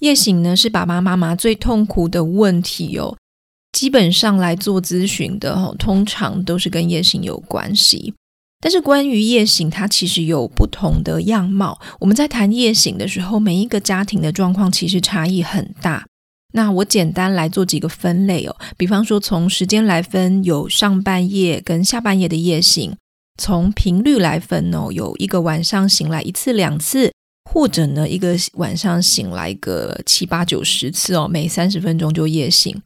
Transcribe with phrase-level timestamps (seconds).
[0.00, 3.16] 夜醒呢是爸爸妈妈最痛苦的问题哦。
[3.72, 8.12] 基本上来做咨询的哦，通常都是跟夜醒有关系。
[8.62, 11.80] 但是关于夜醒，它其实有不同的样貌。
[12.00, 16.04] 我们在谈夜醒的时候，每一个家庭的状况其实差异很大。
[16.52, 22.90] 那我简单来做几个分类哦，比方说从时间来分，有上半夜跟下半夜的夜醒；
[23.40, 27.12] 从频率来分哦，有一个晚上醒来一次两次，
[27.52, 32.80] 或者呢一个晚上醒来个七八九十次哦，每三十分钟就夜醒。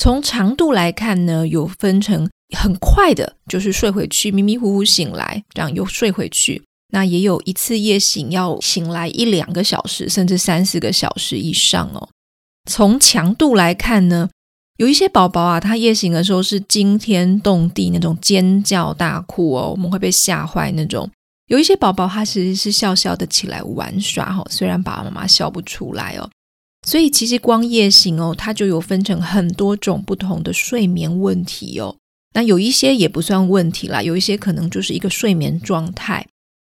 [0.00, 2.26] 从长度来看呢，有分成
[2.56, 6.62] 很快的，就是睡回去，迷迷糊糊醒来，这样又睡回去。
[6.92, 12.08] 那也有一次夜醒要醒来一两个小时，甚至三四个小时以上哦。
[12.70, 14.30] 从强度来看呢，
[14.78, 21.10] 有一些宝宝啊，他夜醒的时候是惊天动地那种尖叫大哭哦，我们会被吓坏那种。
[21.46, 26.28] 有一些宝宝他其实是笑笑的起来玩耍哈，虽然爸爸妈妈笑不出来哦。
[26.86, 31.96] 所以其实光夜醒哦，它就有分成很多种不同的睡眠问题哦。
[32.34, 36.24] 那有一些也不算问题啦，有一些可能就是一个睡眠状态。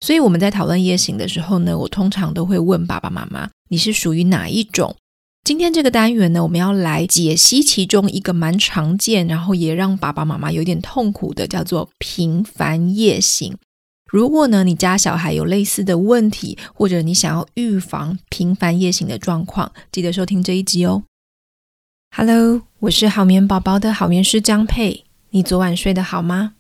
[0.01, 4.95] 所以我们在讨论夜醒的时候呢，我通常都会问爸爸妈妈，你是属于哪一种？
[5.45, 13.57] 今天这个单元呢，我们要来解析其中一个蛮常见，然后也让爸爸妈妈有点痛苦的，叫做频繁夜醒。
[14.12, 21.05] 如果呢，你家小孩有类似的问题，或者你想要预防频繁夜醒的状况，记得收听这一集哦。
[22.14, 26.52] Hello，我是好眠宝宝的好眠师江佩，你昨晚睡得好吗？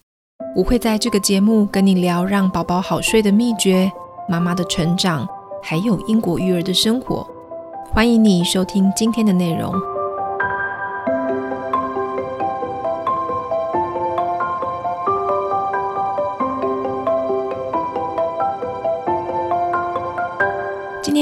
[0.56, 3.92] 我会在这个节目跟你聊让宝宝好睡的秘诀，
[4.26, 5.28] 妈妈的成长，
[5.62, 7.28] 还有英国育儿的生活。
[7.90, 9.91] 欢迎你收听今天的内容。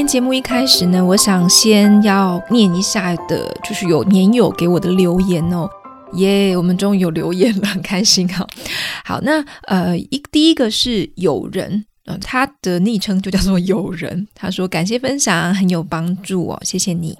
[0.00, 5.68] 天节目一开始呢，我想先要念一下的，就是有年友给我的留言哦。
[6.14, 8.46] 耶，我们终于有留言了，很开心哈。
[9.04, 11.84] 好，那呃，一第一个是友人。
[12.06, 14.26] 嗯他的昵称就叫做友人。
[14.34, 17.19] 他说：“感谢分享，很有帮助哦，谢谢你。”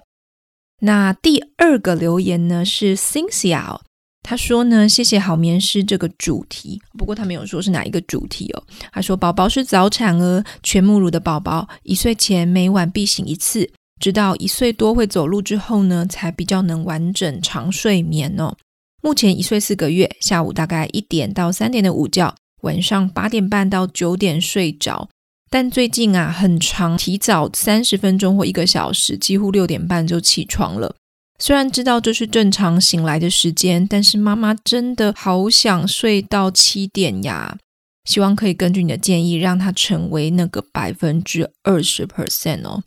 [0.81, 3.79] 那第二个留言呢是 Cynthia，
[4.31, 8.63] 他说呢：“谢谢好眠师这个主题，不过他没有说是哪一个主题哦。”
[8.95, 13.69] 他说：“宝宝是早产儿，全母乳的宝宝，一岁前每晚必醒一次，
[13.99, 18.55] 直到一岁多会走路之后呢，才比较能完整长睡眠哦。
[19.03, 25.09] 目前一岁四个月，下午大概一点到三点的午觉。”晚上八点半到九点睡着，
[25.51, 30.95] 但最近啊很长，提早三十分钟或一个小时，几乎六点半就起床了。
[31.43, 37.57] 虽然知道这是正常醒来的时间，但是妈妈真的好想睡到七点呀！
[38.05, 42.83] 希望可以根据你的建议，让他成为那个百分之二十 percent 哦。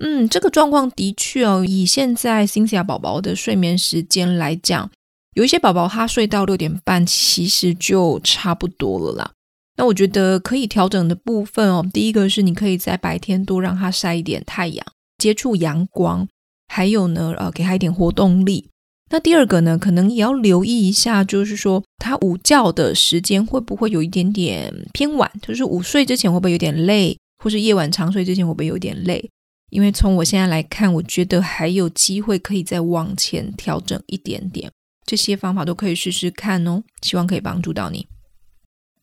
[0.00, 4.90] 嗯，这个状况的确哦，以现在 Cynthia 宝宝的睡眠时间来讲。
[5.34, 9.30] 有一些宝宝他睡到六点半，其实就差不多了啦。
[9.76, 14.84] 那我觉得可以调整的部分哦，第一个是你可以在白天多让他晒一点太阳，
[15.16, 16.28] 接触阳光，
[16.74, 18.70] 还有呢，呃，给他一点活动力。
[19.10, 29.28] 那第二个呢，可能也要留意一下，就是说他午觉的时间会不会有一点点偏晚，就是午睡之前会不会有点累，或是夜晚长睡之前会不会有点累？
[29.68, 34.70] 因为从我现在来看，我觉得还有机会可以再往前调整一点点。
[35.04, 38.06] 这些方法都可以试试看哦，希望可以帮助到你。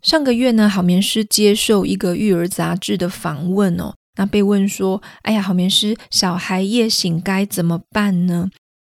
[0.02, 8.50] 上个月呢，好眠师接受一个育儿杂志的访问哦，那被问说：“哎呀，好眠师，小孩夜醒该怎么办呢？”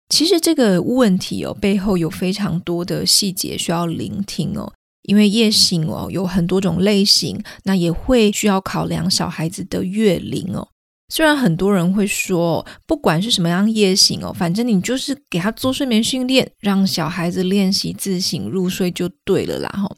[0.09, 4.73] 其实这个问题哦，背后有非常多的细节需要聆听哦，
[5.03, 10.67] 因为夜醒哦有很多种类型，那也会需要考量小孩子的月龄哦。
[11.13, 19.69] 虽然很多人会说，不管是什么样夜醒哦，反正你就是给他做睡眠训练，让小孩子练习自行入睡就对了啦。
[19.69, 19.95] 哈，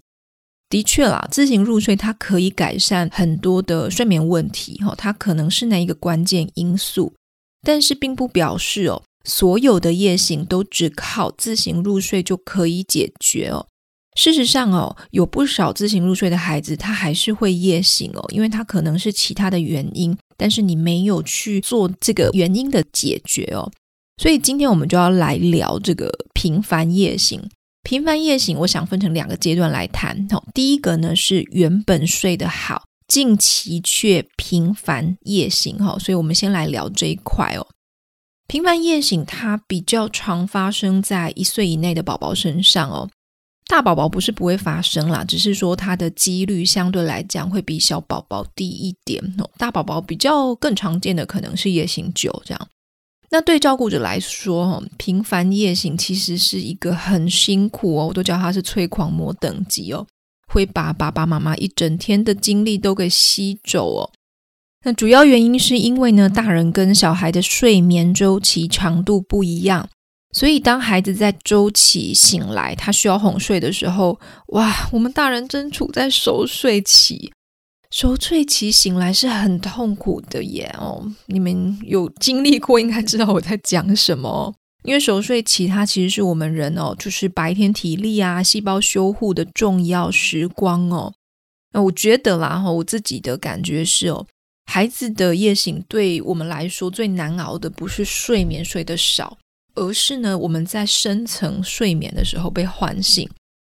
[0.73, 7.13] 的确啦，自行入睡它可以改善很多的睡眠问题，哈，它可能是那一个关键因素，
[7.61, 13.67] 但是并不表示哦，所有的夜醒都只靠自行入睡就可以解决哦。
[14.17, 23.71] 事实上哦，有不少自行入睡的孩子，他还是会夜醒哦，因为他可能是其他的原因，但是你没有去做这个原因的解决哦。
[24.23, 27.39] 所以今天我们就要来聊这个频繁夜醒。
[27.83, 30.27] 频繁夜醒，我想分成两个阶段来谈。
[30.31, 35.77] 哦，第一个呢是原本睡得好，近期却频繁夜醒。
[35.79, 37.67] 哈，所以我们先来聊这一块哦。
[38.47, 43.11] 频繁夜醒，它比较常发生在一岁以内的宝宝身上哦。
[43.67, 49.51] 大宝宝不是不会发生啦，只是说它的几率相对来讲会比小宝宝低一点哦。
[49.57, 52.69] 大宝宝比较更常见的可能是夜醒久这样。
[53.33, 60.07] 那对照顾者来说，频繁夜醒其实是一个很辛苦哦，我都叫他是催狂魔等级哦，
[60.49, 64.11] 会把爸爸妈妈一整天的精力都给吸走哦。
[64.85, 69.89] 那主要原因是因为呢，大人跟小孩的睡眠周期长度不一样，
[70.35, 77.33] 所以当孩子在周期醒来，他需要哄睡的时候，哇，我们大人正处在熟睡期。
[77.93, 84.55] 熟睡期醒来是很痛苦的耶哦，你们有经历过，应该知道我在讲什么。
[84.85, 91.13] 因为熟睡期它其实是我们人哦，就是白天体力啊、细胞修护的重要时光哦。
[91.75, 94.27] 那我觉得啦，哈，我自己的感觉是哦，
[94.65, 99.37] 孩子的夜醒对我们来说最难熬的不是睡眠睡得少，
[99.75, 103.29] 而是呢我们在深层睡眠的时候被唤醒。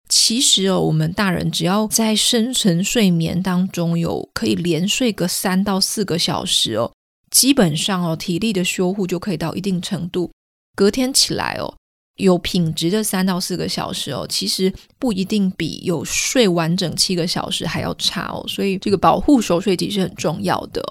[0.09, 6.91] 其实哦，我们大人只要在深层睡眠当中有可以连睡个三到四个小时哦，
[7.29, 10.31] 基本上哦，体力的修护就可以到一定程度。
[10.75, 11.75] 隔天起来哦，
[12.15, 18.45] 有品质的三到四个小时哦，其实不一定比有睡完整七个小时还要差哦。
[18.47, 20.81] 所以这个保护熟睡体是很重要的。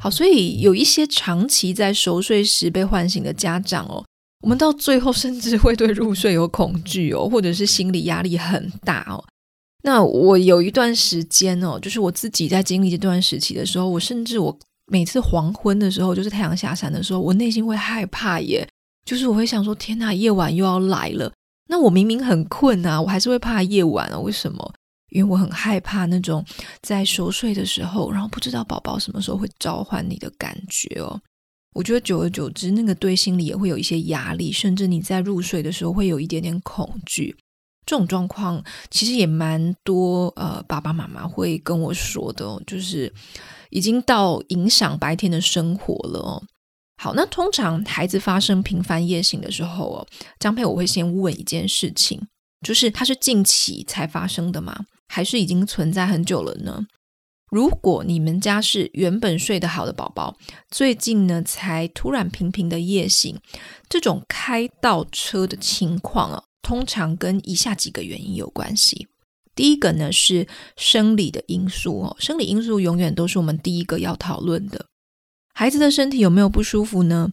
[0.00, 4.04] 好，所以有一些长期在熟睡时被唤醒的家长哦。
[4.42, 9.24] 我们到最后甚至会对入睡有恐惧哦，或者是心理压力很大哦。
[9.84, 14.56] 那我有一段时间哦，就是我自己在经历这段时期的时候，我甚至我
[14.86, 18.68] 每次黄昏的时候，就是太阳下山的时候，我内心会害怕耶，
[19.04, 21.32] 就是我会想说：天呐，夜晚又要来了。
[21.68, 24.18] 那我明明很困啊，我还是会怕夜晚啊。
[24.18, 24.74] 为什么？
[25.10, 26.44] 因为我很害怕那种
[26.80, 31.20] 在熟睡的时候，然后不知道宝宝什么时候会召唤你的感觉哦。
[31.72, 37.36] 我觉得久而久之，那个对心理也会有一些压力，甚至你在入睡的时候会有一点点恐惧。
[37.84, 43.12] 这种状况其实也蛮多，呃，爸爸妈妈会跟我说的哦，就是
[43.70, 46.42] 已经到影响白天的生活了哦。
[47.02, 50.06] 好，那通常孩子发生频繁夜醒的时候哦，
[50.38, 52.20] 张佩我会先问一件事情，
[52.64, 54.84] 就是他是近期才发生的吗？
[55.08, 56.86] 还是已经存在很久了呢？
[57.52, 60.34] 如果你们家是原本睡得好的宝宝，
[60.70, 63.38] 最近呢才突然频频的夜醒，
[63.90, 69.06] 这种开倒车的情况啊，通常跟以下几个原因有关系。
[69.54, 74.86] 第一个呢是生理的因素哦，生理因素永远都是我们第一个要讨论的。
[75.52, 77.32] 孩子的身体有没有不舒服呢？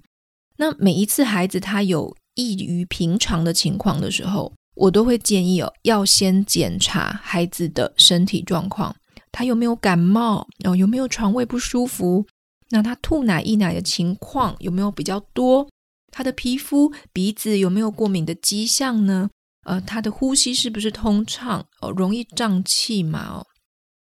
[0.57, 8.93] 那每一次孩子他有异于平常的情况的时候，我都会建议哦，要先检查孩子的身体状况。
[9.31, 10.47] 他有没有感冒？
[10.63, 12.25] 哦，有没有肠胃不舒服？
[12.69, 15.67] 那他吐奶、溢奶的情况有没有比较多？
[16.11, 19.29] 他的皮肤、鼻子有没有过敏的迹象呢？
[19.65, 21.65] 呃，他的呼吸是不是通畅？
[21.81, 23.27] 哦，容易胀气吗？
[23.33, 23.45] 哦，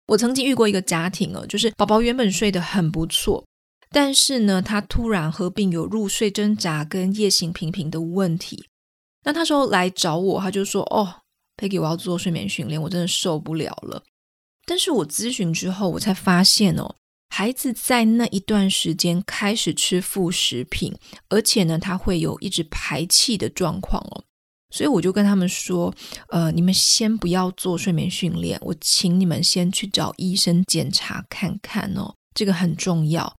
[0.08, 3.46] 我曾经遇过一个家庭哦，就是宝宝原本睡得很不错，
[3.90, 8.66] 但是呢，他突然合并有入睡挣扎跟夜醒频频的问题。
[9.24, 11.22] 那他说来找我，他就说：“哦
[11.58, 14.04] ，Peggy，我要做睡眠训练，我真的受不了了。”
[14.66, 16.96] 但是我咨询之后，我才发现哦，
[17.30, 20.96] 孩子在那一段时间开始吃副食品，
[21.30, 24.24] 而且呢，他会有一直排气的状况哦，
[24.70, 25.94] 所以我就跟他们说，
[26.30, 33.34] 呃，你们先不要做睡眠训练，我请你们先去找医生检查看看哦，这个很重要。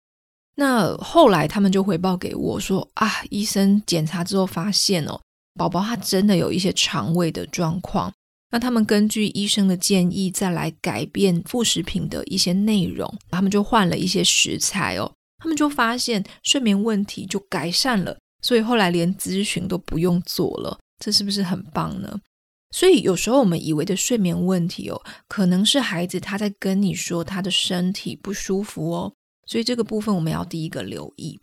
[0.56, 5.20] 那后来他们就回报给我说啊，医生检查之后发现哦，
[5.58, 8.12] 宝宝他真的有一些肠胃的状况。
[8.52, 22.20] 那他们根据医生的建议，再来改变副食品的一些内容，他们就换了一些食材哦，他们就发现睡眠问题就改善了，所以后来连咨询都不用做了，这是不是很棒呢？
[22.74, 29.14] 所以有时候我们以为的睡眠问题哦，可能是孩子他在跟你说他的身体不舒服哦，
[29.46, 31.40] 所以这个部分我们要第一个留意。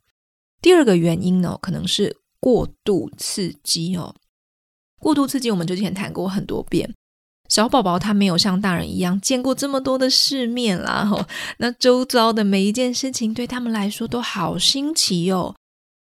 [0.61, 4.15] 第二个原因呢，可能是过度刺激哦。
[4.99, 6.93] 过度刺激，我们之前谈过很多遍。
[7.49, 11.25] 小宝宝他没有像大人一样见过这么多的世面啦， 吼，
[11.59, 15.55] 那周遭的每一件事情对他们来说都好新奇哦。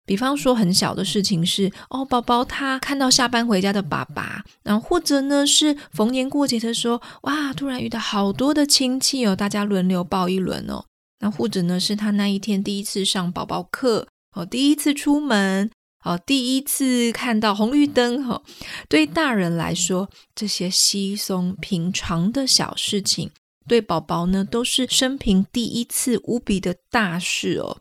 [0.04, 10.84] 比方说很小的事情是，哦，宝宝他看到下班回家的爸爸，然后或者呢是逢年过节的时候，哇，突然遇到好多的亲戚哦，大家轮流抱一轮哦。
[11.20, 15.70] 那或者呢是他那一天第一次上宝宝课，哦，第一次出门。
[16.06, 18.40] 哦，第一次看到红绿灯，哈，
[18.88, 23.28] 对大人来说，这些稀松平常的小事情，
[23.66, 27.78] 对宝宝呢，都是生平第一次无比的大事哦。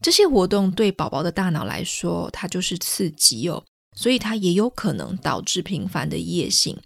[0.00, 3.62] 这些活动对宝宝的大脑来说，它就是刺激哦，
[3.96, 6.76] 所以它也有可能导致频繁的夜醒。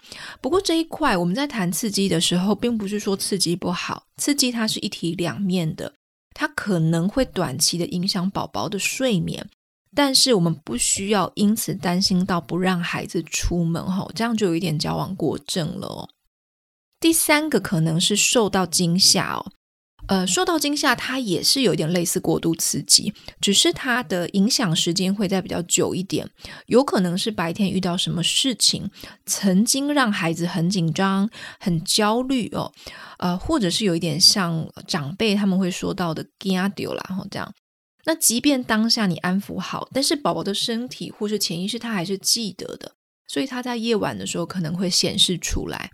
[0.42, 5.94] 不过这一块，我们在谈刺激的时候，并不是说刺激不好，刺激它是一体两面的，
[6.34, 9.48] 它可能会短期的影响宝宝的睡眠。
[9.96, 16.08] 但是我们不需要因此担心到不让孩子出门哈，这样就有一点矫枉过正了哦。
[17.00, 19.52] 第三个可能是受到惊吓哦。
[20.08, 26.28] 呃，受到惊吓，它也是有一点类似过度刺激，只是它的影响时间会再比较久一点。
[26.66, 28.88] 有可能是白天遇到什么事情，
[29.24, 32.70] 曾经让孩子很紧张、很焦虑哦。
[33.18, 37.52] 呃，或者是有一点像长辈他们会说到的“惊到啦”哈这样。
[38.06, 42.94] 那即便当下你安抚好，但是宝宝的身体或是潜意识他还是记得的，
[43.28, 45.90] 所以他在夜晚的时候可能会显示出来。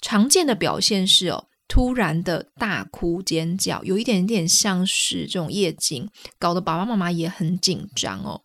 [0.00, 1.48] 常见的表现是哦。
[1.68, 6.08] 突然的大哭尖叫，有一点点像是这种夜惊，
[6.38, 8.40] 搞得爸爸妈妈也很紧张哦。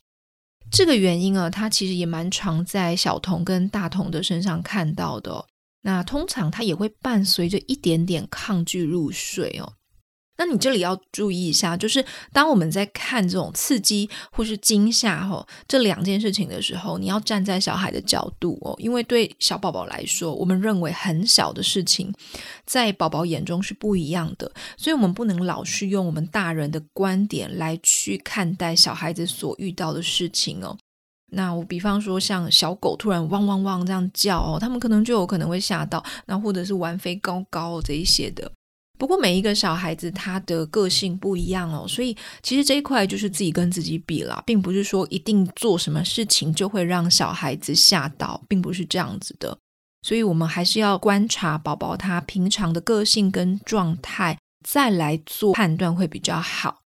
[0.72, 5.46] 这个原因啊，它其实也蛮常在小童跟大童的身上看到的。
[5.84, 9.74] 那通常它也会伴随着一点点抗拒入睡哦。
[10.38, 22.12] 那你这里要注意一下，就是当我们在看这种刺激或是惊吓吼这两件事情的时候，你要站在小孩的角度哦，因为对小宝宝来说，我们认为很小的事情，
[22.66, 30.76] 在宝宝眼中是不一样的，所以我们不能老是用我们大人的观点来去看待小孩子所遇到的事情哦。
[31.34, 38.52] 那我比方说，像小狗突然汪汪汪这样叫哦，他们可能就有可能会吓到，那或者是玩飞高高这一些的。
[39.02, 49.58] 不过每一个小孩子他的个性不一样哦，所以其实这一块就是自己跟自己比啦，并不是说一定做什么事情就会让小孩子吓到，并不是这样子的。
[50.04, 56.82] 所以我们还是要观察宝宝他平常的个性跟状态，再来做判断会比较好。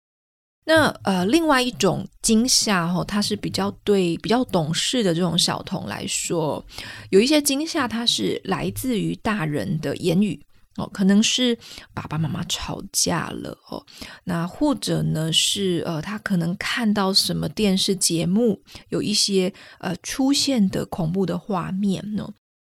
[0.66, 6.62] 那呃，另外一种惊吓哦，它是比较对比较懂事的这种小童来说，
[7.10, 10.38] 有一些惊吓它是来自于大人的言语。
[10.78, 11.58] 哦，可能是
[11.94, 13.86] 爸爸妈妈吵架了哦，
[14.24, 22.28] 那或者呢是呃，他可能看到什么电视节目，有一些呃出现的恐怖的画面呢？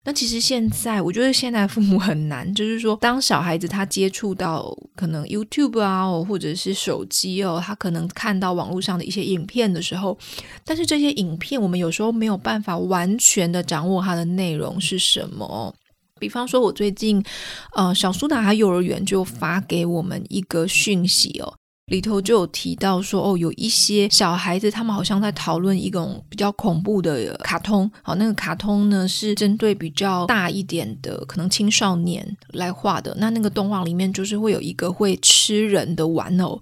[0.05, 10.17] 那其实现在我觉得现在父母很难，就是说当小孩子他接触到可能 YouTube 啊，或者是手机哦，他可能看到网络上的一些影片的时候，
[10.65, 15.75] 但是这些影片我们有时候没有办法完全的掌握它的内容是什么。
[16.19, 17.23] 比方说，我最近，
[17.75, 21.55] 呃，小苏打他幼儿园就发给我们一个讯息哦，
[21.87, 33.15] 里头就有提到说，哦，有一些小孩子他们好像在讨论一种比较恐怖的卡通，好，那个卡通呢是针对比较大一点的，可能青少年来画的。
[33.19, 36.61] 那那个动画里面就是会有一个会吃人的玩偶。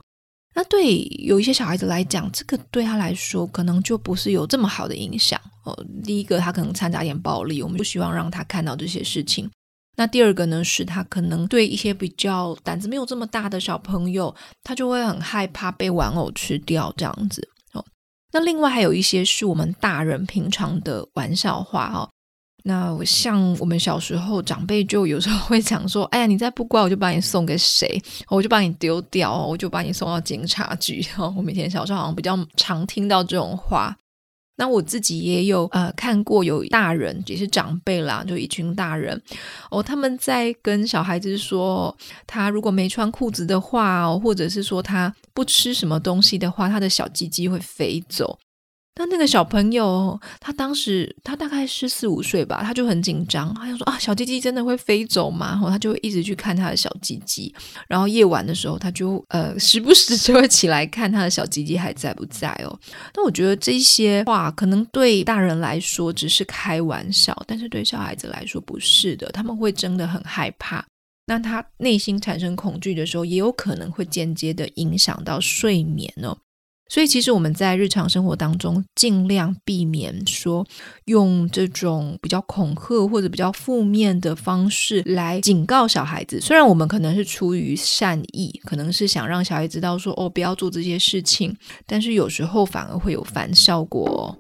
[0.57, 5.77] 那对有一些小孩子来讲，这个对他来说可能就不是有这么好的影响哦。
[6.05, 9.51] 第一个，他可能掺杂点暴力，我们不希望让他看到这些事情。
[9.97, 17.85] 那第二个呢，是他可能对一些比较胆子没有这么大的小朋友，他就会很害怕被玩偶吃掉这样子哦。
[18.33, 22.09] 那另外还有一些是我们大人平常的玩笑话哈。
[22.67, 31.05] 那我像我们小时候，长辈就有时候会讲说：“哎呀，你再不乖，我就把你送给谁，我就把你丢掉，我就把你送到警察局。”
[31.37, 33.95] 我每天小时候好像比较常听到这种话。
[34.57, 39.21] 那我自己也有呃看过，有大人也是长辈啦，就一群大人
[39.71, 41.95] 哦，他们在跟小孩子说，
[42.27, 48.39] 他如果没穿裤子的话，或者是说他不吃什么东西的话，他的小鸡鸡会飞走。
[48.97, 55.49] 但那个小朋友，他当时他大概是四五岁吧，他就很紧张，他就说啊，小鸡鸡真的会飞走吗？
[55.51, 57.53] 然后他就一直去看他的小鸡鸡，
[57.89, 62.79] 然后夜晚的时候，他就呃时不时就会起来看他的小鸡鸡还在不在哦。
[63.17, 70.85] 那我觉得这些话可能对大人来说只是开玩笑，但是对小孩子来说不是的，他们会真的很害怕。
[71.27, 76.37] 那他内心产生恐惧的时候，也有可能会间接的影响到睡眠哦。
[76.87, 80.65] 所以，其实我们在日常生活当中，尽量避免说
[81.07, 86.41] 用这种比较恐吓或者比较负面的方式来警告小孩子。
[86.41, 94.37] 虽然我们可能是出于善意，可能是想让小孩知道说哦，不要做这些事情，但是有时候反而会有反效果。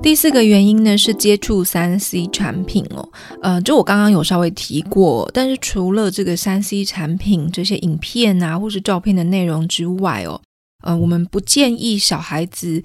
[0.00, 3.06] 第四个原因呢，是接触三 C 产品哦，
[3.42, 10.40] 呃，就我刚刚有稍微提过，但是除了这个三 C 产品这些影片啊或是照片的内容之外哦，
[10.84, 12.82] 呃，我们不建议小孩子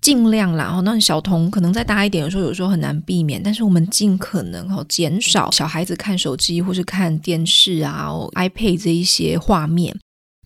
[0.00, 9.94] 尽量啦，哦，那小童可能再大一点的时候，有时候很难避免，但是我们尽可能哦减少小孩子看手机或是看电视啊、哦、iPad 这一些画面，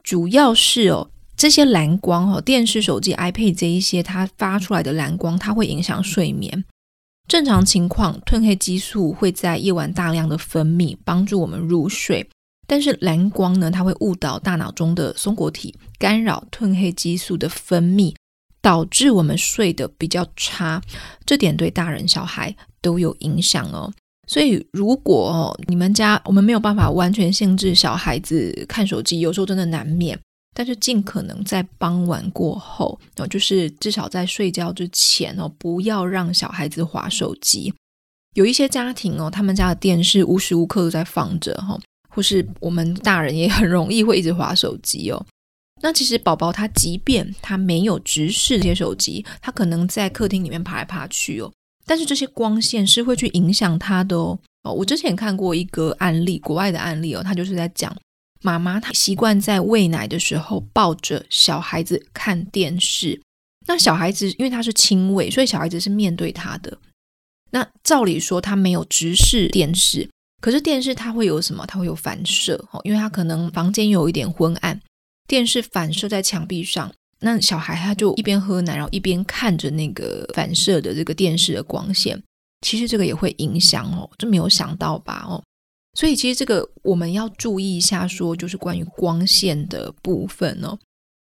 [0.03, 1.09] 主要是哦。
[1.37, 6.65] 这些蓝光哈，电视、手机、iPad 这一些，它发出来的蓝光，它会影响睡眠。
[7.29, 12.27] 正常情况，褪黑激素会在夜晚大量的分泌，帮助我们入睡。
[12.67, 18.15] 但是蓝光呢，它会误导大脑中的松果体，干扰褪黑激素的分泌，
[18.63, 20.81] 导致我们睡得比较差。
[21.25, 23.93] 这点对大人小孩都有影响哦。
[24.27, 30.19] 所以如果，你们家我们没有办法完全限制小孩子看手机，有时候真的难免。
[30.59, 37.71] 但是尽可能在傍晚过后哦，就是至少在睡觉之前哦，不要让小孩子划手机。
[38.35, 41.79] 有一些家庭哦，他们家的电视无时无刻都在放着哈。
[42.09, 45.23] 或是我们大人也很容易会一直划手机哦。
[45.83, 51.53] 那其实宝宝他即便他没有直视这些手机，他可能在客厅里面爬来爬去哦。
[51.85, 54.39] 但是这些光线是会去影响他的哦。
[54.63, 57.95] 哦，我之前看过一个案例，国外的案例哦，他就是在讲
[58.43, 63.21] 妈妈她习惯在喂奶的时候抱着小孩子看电视。
[63.67, 66.79] 那小孩子因为他是亲喂，所以小孩子是面对他的。
[67.51, 70.09] 那照理说他没有直视电视。
[70.39, 71.65] 可是电视它会有什么？
[71.67, 74.79] 它会有反射哦，因为它可能房间有一点昏暗，
[75.27, 82.23] 电视反射在墙壁上，那小孩他就一边喝奶，然后一边看着那个反射的这个电视的光线，
[82.61, 85.25] 其实这个也会影响哦，这没有想到吧？
[85.27, 85.43] 哦，
[85.97, 90.79] 所以其实这个我们要注意一下，说就是关于光线的部分哦。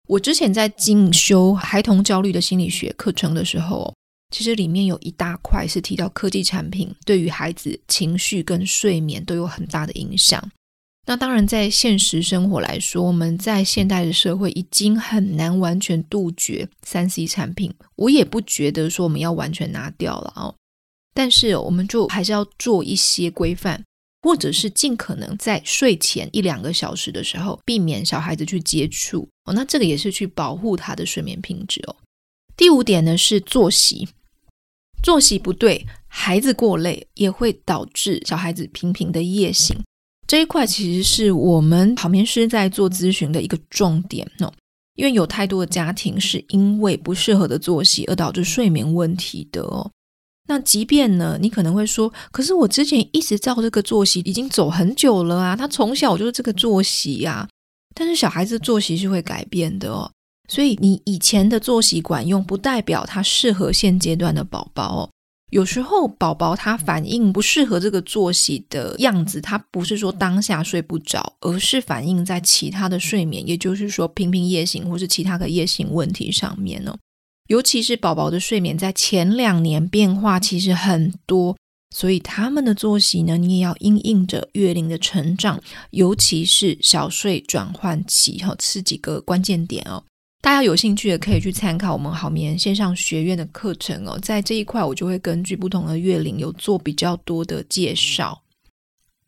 [0.10, 3.94] 我之前在进修孩童焦虑的心理学课程的时候。
[4.32, 10.44] 其实里面有一大块是提到科技产品对于孩子情绪跟睡眠都有很大的影响。
[11.06, 17.74] 那当然，在现实生活来说，我们在现代的社会已经很难完全杜绝三 C 产品。
[17.96, 20.54] 我也不觉得说我们要完全拿掉了哦，
[21.14, 23.82] 但是我们就还是要做一些规范，
[24.26, 29.54] 或者是尽可能在睡前一两个小时的时候避免小孩子去接触哦。
[29.54, 31.96] 那这个也是去保护他的睡眠品质哦。
[32.58, 34.08] 第五点呢是作息，
[35.04, 39.78] 作息不对，孩子过累也会导致小孩子频频的夜醒。
[40.26, 44.52] 这一块其实是我们好眠师在做咨询的一个重点哦，
[44.96, 49.92] 因为有太多的家庭是因为不适合的作息而导致睡眠问题的哦。
[50.48, 57.48] 那即便呢，你可能会说，可是我之前一直照这个作息已经走很久了啊，他从小就是这个作息呀。
[57.96, 60.12] 但是小孩子作息是会改变的哦。
[60.48, 65.10] 所以你以前的作息管用，不代表它适合现阶段的宝宝哦。
[65.52, 76.96] 有时候宝宝他反应不适合这个作息的样子，他不是说当下睡不着，而是反映在其他的睡眠，也就是说频频夜醒或是其他的夜醒问题上面哦。
[77.48, 81.56] 尤其是宝宝的睡眠在前两年变化其实很多，
[81.96, 90.04] 所以他们的作息呢，你也要因应着月龄的成长，尤其是小睡转换期哈，是几个关键点哦。
[90.42, 98.42] 大家有兴趣的可以去参考我们好眠线上学院的课程哦，在这一块我就会根据不同的月龄有做比较多的介绍。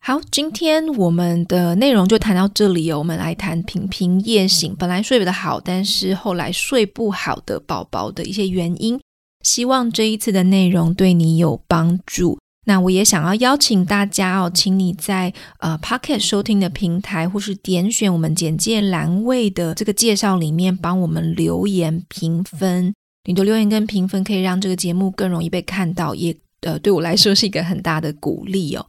[0.00, 8.98] 好，今天我们的内容就谈到这里哦，我们来谈频频夜醒，本来睡得好，但是后来睡不好的宝宝的一些原因。
[9.44, 12.38] 希望这一次的内容对你有帮助。
[12.66, 22.94] 那我也想要邀请大家哦，请你在呃 Pocket 收听的平台，或是点选我们简介栏位的这个介绍里面，帮我们留言评分。
[23.24, 28.86] 你的留言跟评分可以让这个节目更容易被看到，也呃对我来说是一个很大的鼓励哦。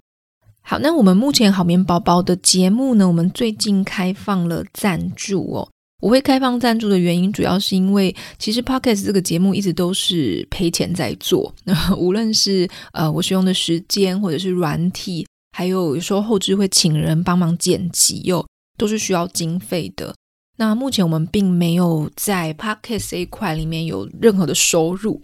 [0.62, 5.68] 好，那我们目前好眠宝宝的节目呢，我们最近开放了赞助哦。
[6.02, 18.46] 我会开放赞助的原因，主要是因为其实 Podcast 这个节目一直都是赔钱在做，那 无论是呃我使用的时间，或者是软体，还有有时候后制会请人帮忙剪辑哟，
[18.78, 20.16] 都是需要经费的。
[20.56, 25.22] 那目前我们并没有在 Podcast 这一块里面有任何的收入。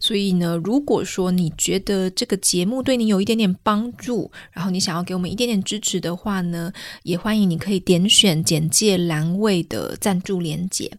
[0.00, 10.92] 所以呢，如果说你觉得这个节目对你有一点点帮助，然后你想要给我们一点点支持的话呢，也欢迎你可以点选简介栏位的赞助连结。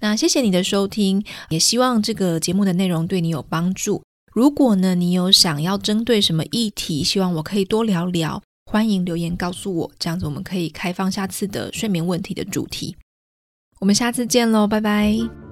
[0.00, 4.02] 那谢谢你的收听，也希望这个节目的内容对你有帮助。
[4.32, 12.96] 如果呢，你有想要针对什么议题，希望我可以多聊聊，欢迎留言告诉我，这样子我们可以开放下次的睡眠问题的主题。
[13.80, 15.45] 我们下次见喽，拜拜。